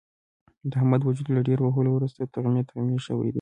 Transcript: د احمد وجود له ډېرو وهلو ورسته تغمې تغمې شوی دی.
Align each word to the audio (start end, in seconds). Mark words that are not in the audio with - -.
د 0.71 0.71
احمد 0.81 1.01
وجود 1.03 1.27
له 1.35 1.41
ډېرو 1.47 1.63
وهلو 1.65 1.91
ورسته 1.95 2.21
تغمې 2.33 2.61
تغمې 2.69 2.97
شوی 3.07 3.23
دی. 3.29 3.29